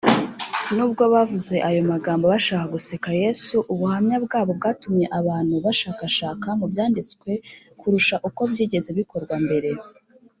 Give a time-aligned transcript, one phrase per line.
[0.75, 7.29] nubwo bavuze ayo magambo bashaka guseka yesu, ubuhamya bwabo bwatumye abantu bashakashaka mu byanditswe
[7.79, 9.69] kurusha uko byigeze bikorwa mbere